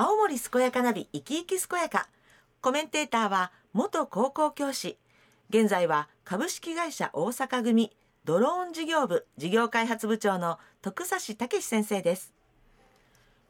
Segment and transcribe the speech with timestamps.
[0.00, 2.08] 青森健やかナビ生き生き健やか。
[2.60, 4.96] コメンテーターは元高校教師。
[5.50, 7.90] 現在は株式会社大阪組。
[8.24, 12.32] ドローン事業部事業開発部長の徳差武先生です。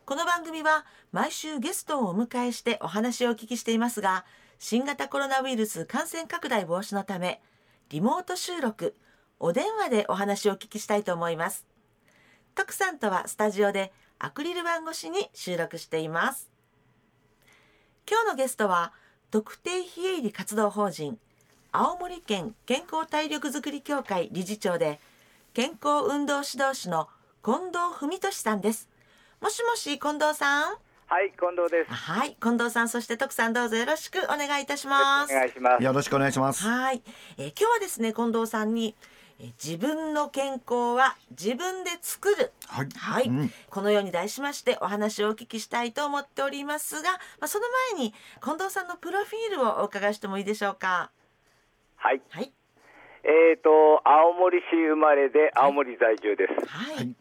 [0.06, 4.24] この番組は毎週ゲストをお迎えしてお話をお聞きしていますが
[4.58, 7.42] 新型コロナウイルス感染拡大防止のため
[7.90, 8.96] リモート収録
[9.38, 11.66] お電話でお話をお聞きしたいと思います。
[12.54, 16.48] 徳さんとはスタジオでアクリル板越しに収録しています
[18.10, 18.92] 今日のゲストは
[19.30, 21.18] 特定非営利活動法人
[21.70, 24.98] 青森県健康体力づくり協会理事長で
[25.54, 27.08] 健康運動指導士の
[27.44, 28.88] 近藤文俊さんです
[29.40, 30.76] もしもし近藤さん？
[31.06, 31.90] はい、近藤です。
[31.90, 35.82] はい近藤さんそして徳さんどうぞよろしくお願いいたしますお願いします。
[35.84, 36.64] よろしくお願いします。
[36.64, 37.02] はい、
[37.38, 42.52] えー今日はですね近藤さんに、えー自分の健康は自分で作る。
[42.66, 42.88] はい。
[42.96, 43.50] はい、うん。
[43.70, 51.10] このように題しましてお話をお聞きしたいと思っておりますが、まあ、その前に近藤さんのプロフィールをお伺いしてもいいでしょうか？
[51.96, 52.52] はい、はい。
[53.24, 53.70] えっ、と
[54.04, 56.66] 青森市生まれで青森在住です。
[56.66, 57.14] はい、はい。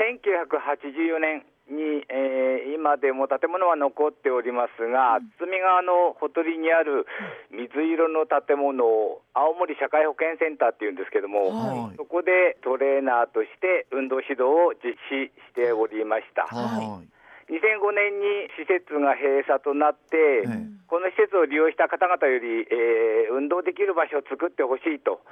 [0.00, 7.06] 1984年に、えー今でも建物は残っておりますが、堤川のほとりにある
[7.54, 11.96] 水色の建物を青森社会保健センターっていうんですけども、はい。
[11.96, 16.42] そこでトレーナーとして運動指導を実施しておりました。
[16.50, 17.54] はい。
[17.54, 20.82] 2005年に施設が閉鎖となって、ええ。
[20.90, 25.22] この施設を利用した方々より、えー運動できる場所を作ってほしいと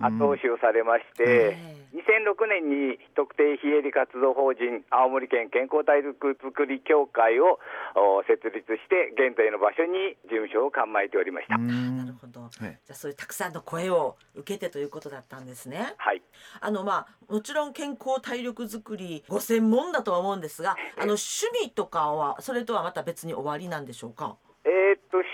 [0.00, 7.58] 後押しをされまして、え2006年に特定非営利活動法人青森県健康体力づくり協会を
[7.96, 11.56] お設立して現在の場所に事務所を構えておりました。
[11.56, 12.18] うなるん。
[12.20, 12.52] ほど、はい。
[12.60, 15.94] じゃあそういうたくさんの声を受けてということだったんですね。
[15.96, 16.22] はい。
[16.60, 24.36] あのまあもちろん健康体力づくりご専門だとは思うんですがあの趣味とかはそれとはまた別に終わりなんでしょうか？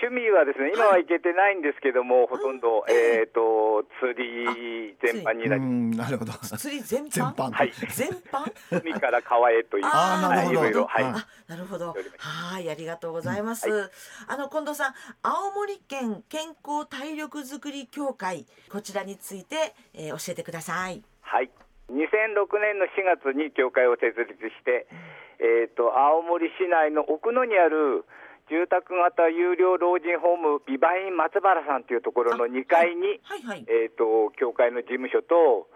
[0.03, 6.33] 趣味はですね今は行けてないんですけども、ほとんど、えーっと釣り全般になりうんなるほど。
[6.33, 7.09] 釣り全般？
[7.09, 7.51] 全般。
[7.51, 7.71] はい。
[7.89, 8.81] 全般？
[8.83, 10.59] 海から川へというあーなるほど。
[10.59, 11.03] はいいろいろはい。
[11.05, 11.95] ああ、なるほど。
[12.17, 13.69] はい、ありがとうございます。
[14.27, 21.01] あの近藤さん、青森県健康体力づくり協会こちらについて、えー教えてください。
[21.21, 21.49] はい、
[21.89, 24.85] 2006年の4月に協会を設立して、
[25.39, 28.05] えー、と青森市内の奥野にある
[28.49, 33.65] 住宅型有料老人ホームビバイン松原さんというところの2階に、はいはい。
[33.67, 35.69] えー、と協会の事務所と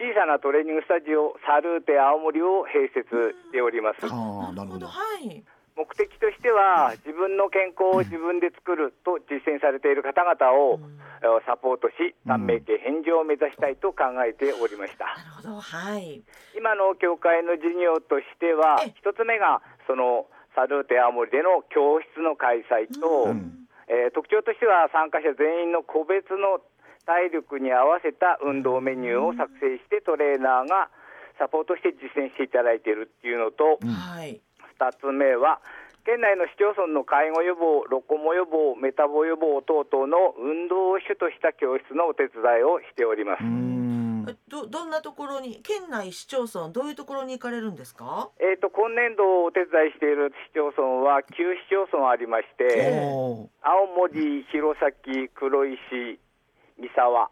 [0.00, 4.06] 小さなトレーニングスタジオサルーテ青森を併設しております。
[4.10, 4.86] ああ、なるほど。
[4.86, 5.44] はい。
[5.76, 15.06] 目的としては自分の健康を自分で作ると実践されている方々を、えーサポートし短命系返上を目指したいと考えておりました。
[15.06, 15.60] なるほど。
[15.60, 16.20] はい。
[16.54, 26.64] 今の協会の事業としてはええ、一つ目がそのサルーテ青森での教室の開催と、うんえー特徴としては参加者全員の個別の
[27.04, 30.88] 体力に合わせた運動メニューを作成してトレーナーが
[31.38, 34.40] サポートして実践していただいているっていうのと、はい。
[34.80, 35.60] 2つ目は
[36.04, 43.83] 県内の市町村の介護予防、ロコモ予防、メタボ予防等々の運動を主とした教室のお手伝いをしております。
[44.24, 44.30] うん。
[44.30, 48.30] えどどんなところに県内市町村どういうところに行かれるんですか？
[48.40, 51.24] えー、と今年度お手伝いしている市町村は9
[51.68, 53.02] 市町村ありまして、
[53.62, 55.78] 青森、弘前、黒石、
[56.78, 57.30] 三沢、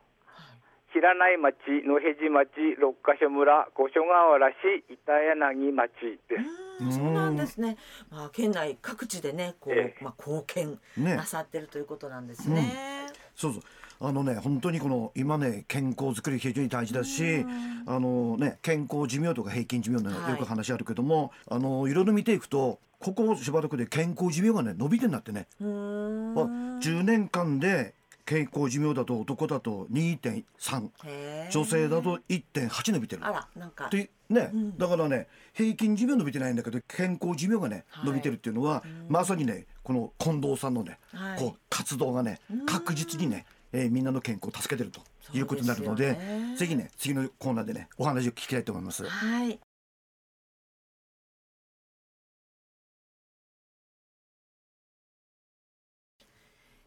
[0.95, 5.91] 白内町、野辺地町、六ヶ所村、五所川原市、板柳町
[6.29, 6.85] です。
[6.85, 7.77] うーん、そうなんですね。
[8.11, 13.09] まあ県内各地でね、こう、ええまあ貢献ねなさってるということなんですね。
[13.35, 13.63] そうそう。
[14.05, 17.47] あのね、本当にこの今ね健康づくり非常に大事だし、
[17.87, 20.31] あのね健康寿命とか平均寿命ね、はい。
[20.33, 25.47] よく話あるけども、あのいろいろ見ていくと、ここしばらくで健康寿命がね伸びてんなってね。
[25.61, 26.39] うーん。
[26.39, 26.43] あ
[26.81, 33.25] 10年間で健康寿命だと男だと2.3、へー女性だと1.8伸びてる。
[33.25, 33.89] あら、なんか。
[33.89, 34.79] でね、うん。
[34.79, 38.07] だからね平均寿命伸びてないんだけど健康寿命がね、はい。
[38.07, 41.39] 伸びてるっていうのは、まさにねこの近藤さんのね、はい。
[41.39, 45.01] こう活動がね確実にね、えーみんなの健康を助けてると
[45.37, 49.05] いうことになるのでねぜひね次のコーナーでねお話を聞きたいと思います。
[49.09, 49.59] はい。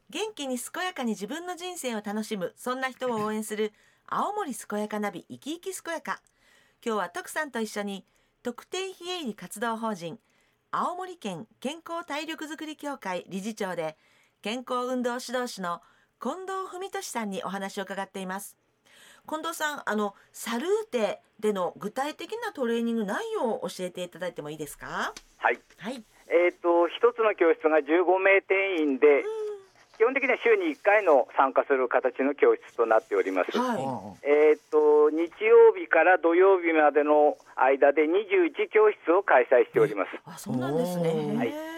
[0.09, 3.73] 元気に健やかに自分の人生を楽しむそんな人を応援する
[4.07, 6.21] 青森健やかナビ生き生き健やか
[6.85, 8.05] 今日は徳さんと一緒に
[8.43, 10.19] 特定非営利活動法人
[10.71, 13.97] 青森県健康体力づくり協会理事長で
[14.41, 15.81] 健康運動指導士の
[16.21, 18.55] 近藤文俊さんにお話を伺っています
[19.27, 25.13] 近藤さんあのサルーテでの具体的なトレーニング内容を教えていただいてもいいですか？
[25.37, 29.23] はいはいえー、と一の教室が15名定員で、
[29.97, 33.57] 基本的には週に1回の参加する形の教室となっております。
[33.57, 34.27] はい。
[34.27, 40.09] えーっと日曜日から土曜日までの間で21教室を開催しております。
[40.25, 41.09] あ、そうなんですね。
[41.09, 41.74] おーへー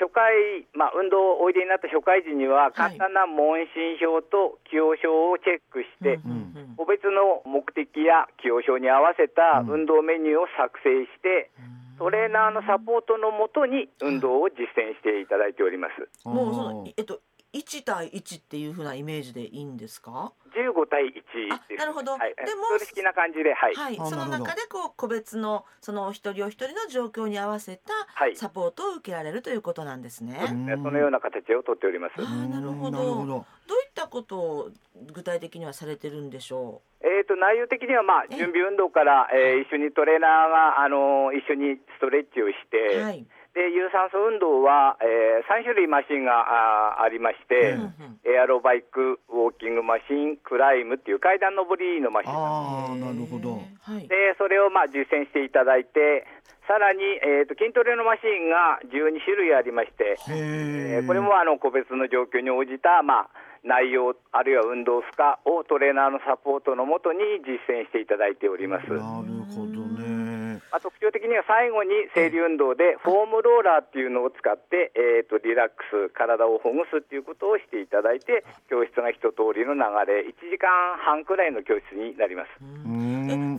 [0.00, 2.96] 初回、まあ、運動おいでになった初回時には、はい。
[2.96, 6.16] 簡単な問診票と起用書をチェックして、
[6.80, 11.52] 個別の目的や起用書に合わせた運動メニューを作成して、
[12.00, 16.08] トレーナーのサポートのもとに運動を実践していただいております。
[16.24, 16.32] うん。
[16.32, 17.20] もうそのえっと
[17.52, 21.74] 一対一っていう風なイメージでいいんですか？15対1です。
[21.74, 23.74] あなるほどはい、でも式な感じで、はい。
[23.74, 23.96] はい。
[23.96, 30.34] その中でこう個別のそのお一人お一人の状況に合わせたはいサポートを受けられるということなんですね。
[30.52, 32.12] ねそのような形をとっております。
[32.18, 33.26] あーなるほどなるほど。
[33.26, 34.70] どういったことを
[35.12, 42.70] 具体的にはされてるんでしょえー、と内容的には、まあ、ええ準備運動から、えー一緒にトレーナーが、あの一緒にストレッチをしう？
[42.70, 43.26] て、はい。
[43.54, 47.78] で有酸素運動は、え3種類マシンがあありまして、
[48.22, 53.58] エアロバイク、ウォーキングマシン、クライムっていう階段登りのマシンああ、なるほど。
[53.82, 54.06] はい。
[54.06, 56.26] でそれをまあ実践していただいて、
[56.68, 60.16] さらに、えー、と筋トレのマシンが12種類ありまして。
[60.30, 63.30] えーこれもあの個別の状況に応じた、まあ、
[63.64, 68.88] 内容、あるいは運動負荷をトレーナーのサポートのもとに実践していただいております。
[68.88, 69.00] なる
[69.54, 70.09] ほどね。
[70.70, 80.70] まあ、特徴的には最後に整理運動でフォームローラーっていうのを使って、えー、とリラックス、体をほぐすっていうことをしていただいて、教室が一通りの流れ、1時間
[81.02, 82.48] 半くらいの教室になります。
[82.62, 83.58] うえフォームん。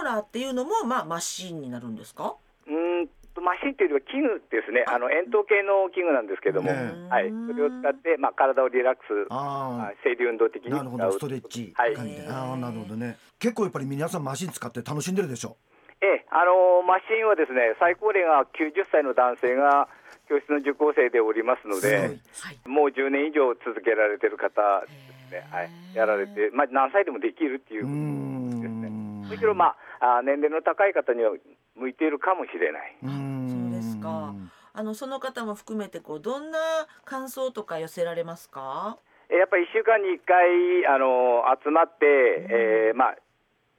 [0.00, 2.36] ーラーっていうのもまあマシンになるんですか？
[2.66, 10.76] うーんとマシンというよりは器具ですね、あの円筒形の器具なんですけども、ねはい、それを使って、まあ、体をリラックス、ああ整理運動的にあ。
[10.76, 11.10] なるほど。
[11.12, 11.72] ストレッチ。
[11.74, 12.28] はい感じで。
[12.28, 13.16] ああ、なるほどね。
[13.40, 15.56] 結構やっぱり皆さんマシン使って楽しんでるでしょ？
[16.04, 19.88] ええ、あのマシンはですね、最高齢が90歳の男性が
[20.28, 22.68] 教室の受講生でおりますので、はい。
[22.68, 24.92] もう10年以上続けられてる方で
[25.28, 28.88] すね、はい、やられて、まあ、何歳でもできるっていううことですね。
[28.88, 29.24] ん。
[29.24, 31.32] むしろ、まあ、あ年齢の高い方には
[31.74, 32.96] 向いているかもしれない。
[33.02, 33.48] うん。
[33.48, 34.34] そうですか。
[34.76, 36.58] あのその方も含めてこうどんな
[37.04, 38.98] 感想とか寄せられますか？
[39.30, 43.16] えやっぱり1週間に1回あの集まって、えーまあ、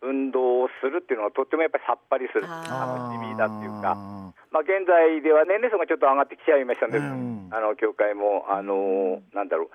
[0.01, 7.49] 運動をするっていうのはとってもやっぱりさっぱりする、あ楽しみだっていうか、あまあ、現在では年齢層がちょっと上がってきちゃいましたので、うん。
[7.51, 9.69] あの教会も、あのなんだろ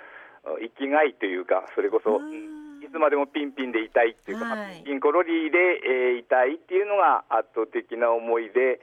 [0.44, 4.82] う、生きがいというか、それこそ、うんいつまでもピンピンでいたいっていうか、まあはい。
[4.82, 8.80] ピンコロリーで、えーいたいっていうのが圧倒的な思いで。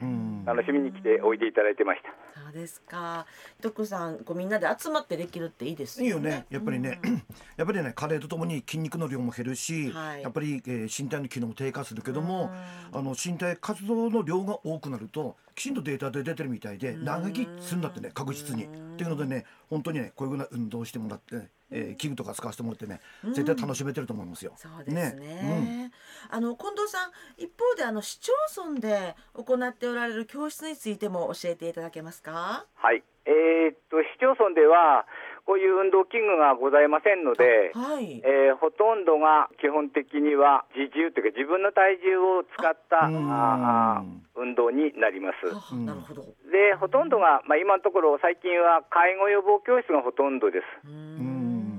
[0.47, 2.09] 楽しみに来ておいでいただいてました。
[2.57, 3.25] ですか？
[3.61, 6.05] 徳さんこうみんなで集まってできるっていいですよね。
[6.07, 6.45] いいよね。
[6.49, 6.99] やっぱりね、
[7.55, 12.51] やっぱりね、加齢とともに筋肉の量も減るし、はいやっぱり、えー身体の機能も低下するけども、
[12.91, 18.65] あの身体活動の量が多くなると、きちんとデータで出てるみたいで、長生きするんだってね、確実に。
[18.65, 18.67] っ
[18.97, 22.99] ていうのでね、本当にね、こういうふうな運動をしてもらって、えー器具とか使わせてもらってね、
[23.33, 24.53] 絶対楽しめてると思いますよ。
[24.57, 25.41] そうですね。
[25.43, 25.91] うん
[26.29, 32.46] あの近藤さん一方であの市町村で行っておられる教室についても教えていただけますか？
[32.75, 35.05] はいえーっと市町村では、
[35.47, 38.19] こういう運動器具がございませんので、はい。
[38.19, 44.03] えーほとんどが基本的には自重というか自分の体重を使ったあうんああ
[44.35, 45.47] 運動になります。
[45.47, 46.23] あなるほど。
[46.51, 50.87] でほとんどが、まあ、今のところ最近は介護予防教室がほとんどです。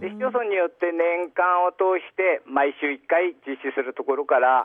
[0.00, 4.64] で市町村によって年間を通して毎週1回実施するところから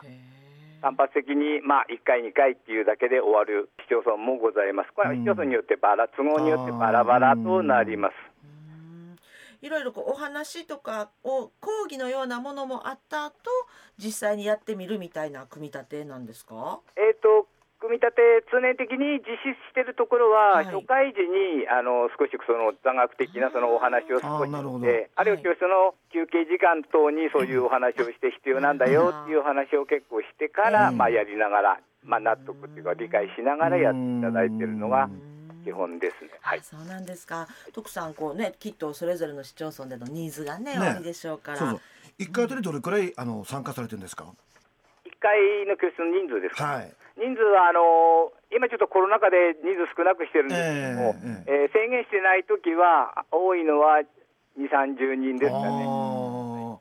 [0.84, 4.92] 単発的に、まあ、1回、2回っていうだけで終わる市町村もございます。
[4.92, 8.12] これは市町村によってバラ、都合によってバラバラとなります。
[8.12, 9.16] うん
[9.62, 13.34] いろいろこうお話とかを講義のようなものもあった後
[13.96, 16.80] 実際にやってみるみたいな組み立てなんですか？
[16.96, 17.48] えー、と
[17.84, 35.10] 組み立て、通年的に実施しているところは、はい初回時にあの少しその座学的なそのお話を少しあーなるほどして、あるいは教室の休憩時間等にそういうお話をして必要なんだよっていうお話を結構してから、うんまあ、やりながら、まあ、納得っていうか理解しながらやっていただいているのが
[35.64, 36.30] 基本ですね。
[36.40, 37.46] はいあそうなんですか。
[37.72, 41.58] 徳さんこうねきっとそれぞれの市町村でのニーズがねねおありでしょうから。
[41.58, 41.80] そうそう。
[42.18, 44.24] 一回あたりどれくらいあの参加されてるんですか
[45.04, 46.92] ？1回の教室の人数ですか、はい。
[47.16, 51.14] 人数はあの今ちょっとコロナ禍で人数少なくしてるんですけども、
[51.46, 54.02] ええー制限してないときは、多いのは
[54.58, 56.78] 2、30人ですかね。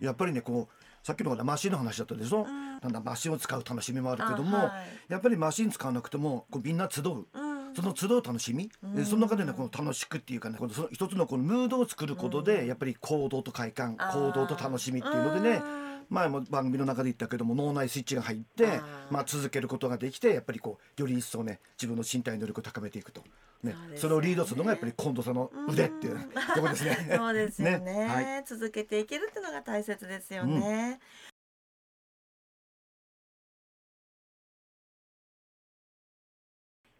[0.00, 4.68] やっぱりねこうさっきのマシンの話だったでしょ、なんだマシンを使う楽しみもあるけども、あは
[5.08, 5.12] い。
[5.12, 7.40] やっぱりマシン使わなくてもこうみんな集う、う
[7.70, 7.74] ん。
[7.74, 18.80] その集う楽しみ、でその中でねこの楽しくっていうかねこのその一つのこのムードを作ることで、やっぱり行動と快感行動と楽しみっていうのでねうん前も番組の中で言ったけども脳内スイッチが入って
[19.10, 23.22] まあ、続けることができてやっぱりこうより一層ね自分の身体能力を高めていくと。
[23.62, 23.74] ね。
[23.96, 25.34] それをリードするのがやっぱり近藤さん。
[25.34, 26.18] の腕っていう
[26.54, 26.96] ところですね。
[27.16, 27.78] そうですよね。
[27.84, 28.08] ね。
[28.08, 28.44] はい。
[28.46, 31.00] 続けていけるっていうのが大切ですよね、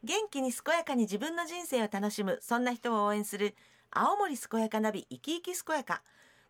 [0.02, 3.54] 元気に健やかに自分の人生を楽しむそんな人を応援する
[3.90, 6.02] 青森健やかナビ生き生き健やか。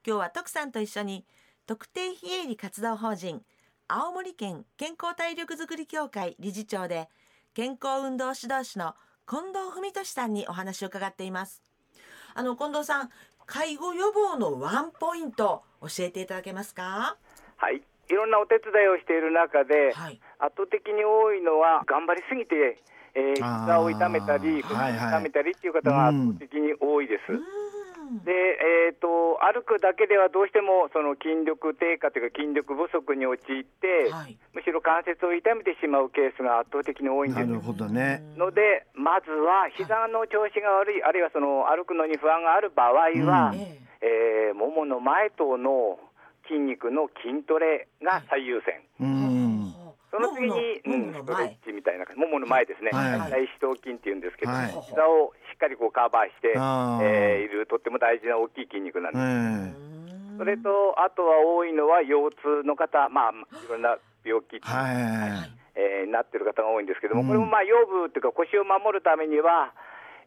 [0.06, 1.24] 今日は徳さんと一緒に
[1.66, 3.40] 特定非営利活動法人
[3.88, 7.08] 青森県健康体力づくり協会理事長で
[7.54, 8.94] 健康運動指導士の
[9.26, 11.62] 近藤文俊さんにお話を伺っています。
[12.34, 13.10] あの近藤さん
[13.46, 17.16] 介護予防のワンポイント教えていただけますか？
[17.56, 17.80] はい。
[18.08, 20.20] いろんなお手伝いをしている中で、はい。
[20.38, 22.82] 圧倒的に多いのは頑張りすぎて、
[23.14, 25.08] えー、膝を痛めたり、はいはい。
[25.08, 27.32] 痛めたりっていう方が圧倒的に多いです。
[28.24, 28.32] で、
[28.90, 34.36] えー、と歩くだけではどうしてもその筋力低下というか筋力不足に陥って、はい。
[34.52, 37.46] むしろ関節を痛めてしまうケースが圧倒的に多いんです。
[37.46, 38.22] なるほどね。
[38.36, 43.60] ので、まずは膝の調子が悪い、あるいはその歩くのに不安がある場合は、うん。
[43.60, 45.98] ええーももの前頭の
[46.46, 48.80] 筋肉の筋トレが最優先。
[49.00, 49.74] うん。
[50.10, 53.30] その次に、うん、ストレッチみたいな、ももの前ですね、はい。
[53.30, 54.68] 大四頭筋っていうんですけど、はい。
[54.86, 59.78] 膝をかりこうカバーして、えーいるとっても大事な大きい筋肉なんえです。
[60.36, 62.30] えそれと、あとは多いのは腰
[62.62, 65.50] 痛の方、まあ、いろんな病気、はい。
[65.76, 69.72] えーなってる方が多いんですけども、うんこれもまあ腰部っていうか腰を守るためには、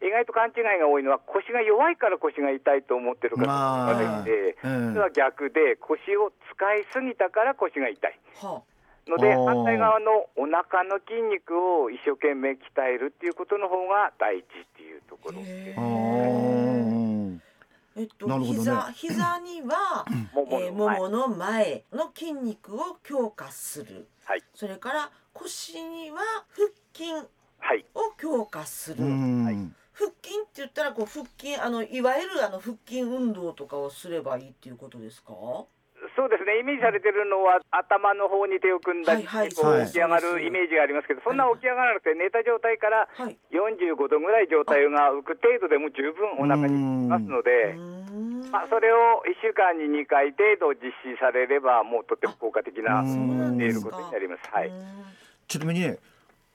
[0.01, 8.19] 意外と勘違いが多いのは腰が弱いから腰が痛いと思ってる方まあがいて、うん実は逆で腰を使いすぎたから腰が痛い。
[8.41, 8.61] は
[9.09, 17.39] ので反対側のお腹の筋肉を一生懸命鍛えるっていうことの方が大事っていうところへあーー。
[17.99, 18.59] えっと、なるほどね。
[18.59, 24.07] 膝膝には、ももえーの前、ももの前の筋肉を強化する。
[24.25, 24.43] はい。
[24.53, 26.19] それから腰には
[26.51, 27.11] 腹筋
[27.59, 27.85] はい。
[27.95, 29.75] を強化する、うん。
[29.93, 35.33] 腹筋って言ったらこう腹筋あのいわゆるあの腹筋運動とかをすればいいっていうことですか？
[36.15, 36.59] そうですね。
[36.59, 39.87] イメージされてるのは頭の方に手を組んだりはいはい。
[39.87, 43.37] 起き上がるイメージがありますけどそんな起き上がらなくて寝た状態からはい。
[43.51, 46.77] 45度ぐらい状態が浮く程度でも十分お腹に
[47.07, 47.73] きますのうで、
[48.51, 54.49] まあ、それを1週間に2回程度実施されればもうとっても効果的なることになります。
[54.51, 54.71] はい、
[55.47, 55.97] ちなみにね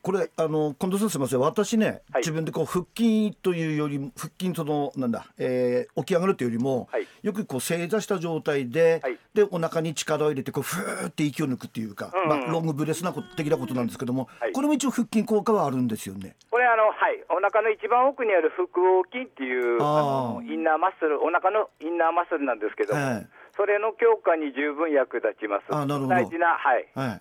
[0.03, 1.41] これあの近藤さんすみません。
[1.41, 2.23] 私ね、はい。
[2.23, 7.07] 自分でこう腹筋というよりも腹筋そのなんだ、えー起き上がるというよりも、はい。
[7.23, 9.19] よくこう正座した状態で、はい。
[9.33, 14.53] でお腹に力を入れてこうふーって息を抜くっていうか、うんうんまあ、ロングブレスなこと的なことなんですけども、はい。
[14.53, 16.35] これも一応腹筋効果はあるんですよね。
[16.51, 25.65] これあの、はい、お腹の一番奥にある腹横筋っていうあのインナーマッスル、お腹のインナーマッスルなんですけど、はいそれの強化に十分役立ちます。
[25.69, 26.15] あなるほど。
[26.15, 27.21] 大事な、はい、はい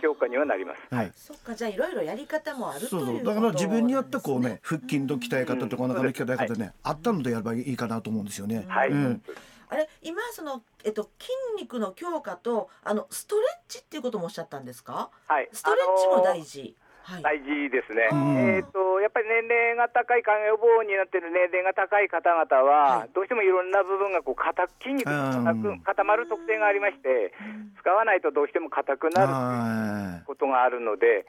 [0.00, 0.94] 強化にはなります。
[0.94, 1.12] はい。
[1.14, 8.64] そっかじゃあいろいろやり方もあるというそうことそうだから自分に合ったこうね腹筋の鍛え方とかお腹の鍛え方ね、あったのでやればいいかなと思うんですよね。
[8.68, 9.22] はい、うん。
[9.68, 11.32] あれ今そのえっと筋
[11.62, 15.10] 肉の強化とあのストレッチっていうこともおっしゃったんですか？
[15.26, 16.46] はい、ストレッチも大事。
[16.46, 17.22] 事、はい。
[17.22, 18.36] 大事ですね、うん。
[18.56, 23.10] えー、とやっぱり年齢が高い、肝予防になっている年齢が高い方々は、はい。
[23.14, 25.80] どうしてもいろんな部分がこう硬く筋肉が硬うん。
[25.80, 27.32] く固まる特性がありまして、
[27.80, 31.26] 使わないとどうしても硬くなるはことがあるので、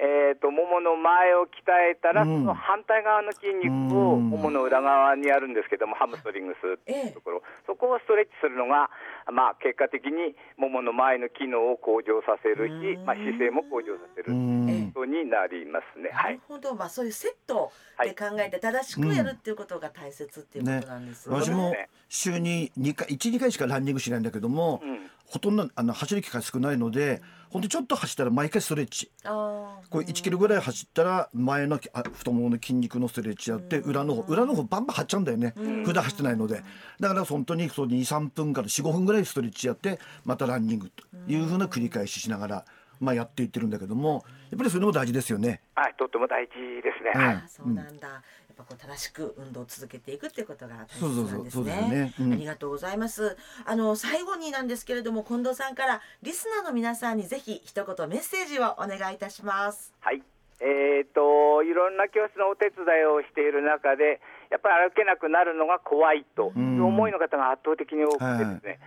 [0.00, 1.60] えー、とももの前を鍛
[1.92, 2.40] えたら、うん。
[2.40, 4.30] その反対側の筋肉をうん。
[4.30, 8.88] ももの裏側にあるんですけども、ハムストリングスっていうところ、そこをストレッチするのが、
[9.30, 13.04] まあ、結果的にももの前の機能を向上させるし、うん。
[13.04, 14.24] まあ、姿勢も向上させい。
[14.24, 14.92] るうん。
[14.94, 16.08] ことになりますね。
[16.10, 16.34] なはい。
[16.34, 17.70] るほど、まあそういうセット
[18.02, 19.52] で考えて正しくやるってい。
[19.52, 21.34] うことが大切っていうことなんですね。
[21.36, 29.12] 私もね週に2回12回しかランニングしないんだけども、うんほとんどあの走る機会少ないのでほんとちょっと走ったら毎回ストレッチ。
[29.22, 35.54] これ1キロぐらい走ったら前のあ太ももの筋肉のストレッチやって裏の方裏の方バンバン張っちゃうんだよね。
[35.84, 36.62] 普段走ってないので。
[36.98, 42.64] だから本当にそう23分から45分ぐらいストレッチやってまたランニングというふうな繰り返ししながら、
[43.00, 45.62] まあ、やっていってるんだけどもやっぱりそれも大事ですよね。
[45.74, 46.52] はい、とっても大事
[46.82, 47.12] ですね。
[47.14, 48.08] うんはいあそうなんだ。
[48.08, 48.14] や
[48.52, 52.14] っぱこう正しく運動を続けていくっていうことが大切そうそうなんですそうそうですよねね。
[52.20, 53.36] うんありがとうございます。
[53.64, 59.94] あの最後になんですけれども近藤さんからリスナーの皆さんにぜひ一言メッセージをお願いいたします。
[60.00, 60.22] はい。
[60.60, 68.80] えー、といろんな教室のお手伝いをしている中で、やっぱり歩けなくなるのが怖いという思いの方が圧倒的に多くてですね、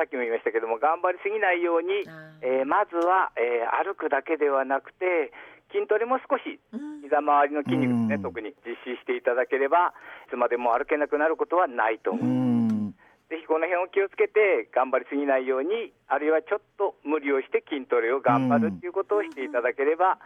[0.00, 5.28] さっきも言いましたけども、頑張りすぎないようにあ、えーまずは、えー歩くだけではなくて、
[5.76, 7.04] 筋トレも少しうん。
[7.04, 8.22] 膝周りの筋肉ですね、うん。
[8.24, 9.92] 特に実施していただければ、
[10.24, 12.24] いつまでも歩けなくなることはないと思う。
[12.24, 12.28] う。
[12.32, 12.96] ん。
[13.28, 20.18] ぜひこの辺を気をつけて頑張りすぎないように、あるいはちょっと無理をして筋トレを頑張るっていうことをしていただければ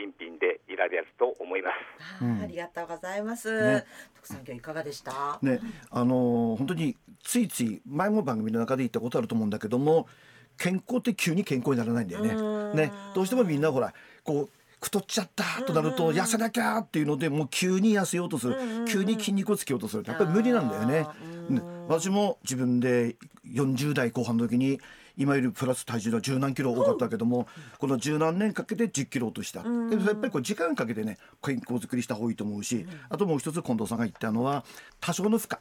[0.00, 2.22] 品品でいられると思います。
[2.22, 3.60] あーありがとうございます。
[3.62, 3.84] ね
[4.16, 5.38] 徳さん今日いかがでした？
[5.42, 10.06] ね、あのー本当についつい前も番組の中で言ったことあると思うんだけども
[10.56, 12.86] 健康って急に健康にならないんだようんね。
[12.86, 13.92] ねどうしてもみんなほら
[14.24, 14.50] こう
[14.82, 18.56] 太っちゃったとなると痩せなきゃっていうのでもう急に痩せようとする
[18.88, 20.82] 急に筋肉をつけようとするやっぱり無理なんだよ。
[20.86, 21.06] ね
[21.88, 23.16] 私も自分で
[23.46, 24.80] 40代後半の時に
[25.20, 27.46] 今よりプラス体重が十何キロ多かったけども
[27.78, 29.62] この十何年かけて10キロ落とした。
[29.62, 34.64] でやっぱりこう時間かけてね健康づくりした方がいいと思うしあともう一つ近藤さんが言ったのは
[34.98, 35.58] 多少の負荷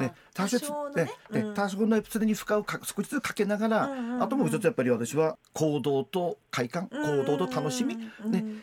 [0.00, 1.54] ね、多少のねうん。
[1.54, 8.10] 多少の常に負荷をか少しずつかけながら、あともう一つやっぱり私は行動と快感、行動と楽しみ、ね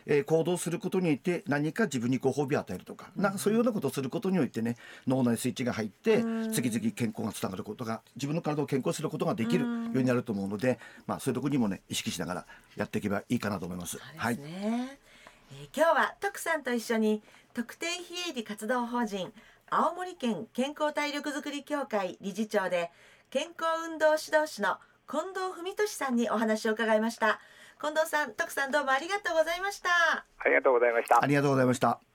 [0.05, 13.97] えー行動することによって何か自分にご褒美を与えるとか、なんかそういうようなことをすることによってね脳内スイッチが入って、次々健康がつながることが自分の体を健康にすることができるようになると思うので、まあそういうところにもね意識しながらやっていけばいいかなと思います。
[13.97, 15.09] すね、えー
[15.75, 17.23] 今日は徳さんと一緒に
[17.55, 19.33] 特定非営利活動法人
[19.71, 22.91] 青森県健康体力づくり協会理事長で
[23.29, 24.77] 健康運動指導士の
[25.09, 27.39] 近藤文俊さんにお話を伺いました
[27.79, 29.89] 近藤さん徳さんどうもありがとうございました
[30.39, 31.27] ありがとうございましたあ。
[31.27, 32.08] りがとうございました。